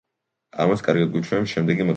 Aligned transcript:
ამას 0.63 0.83
კარგად 0.87 1.13
გვიჩვენებს 1.15 1.53
შემდეგი 1.57 1.81
მაგალითი. 1.81 1.89